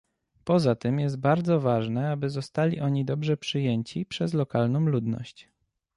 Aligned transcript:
Poza 0.43 0.75
tym 0.75 0.99
jest 0.99 1.17
bardzo 1.17 1.59
ważne, 1.59 2.11
aby 2.11 2.29
zostali 2.29 2.79
oni 2.81 3.05
dobrze 3.05 3.37
przyjęci 3.37 4.05
przez 4.05 4.33
lokalną 4.33 4.79
ludność 4.79 5.49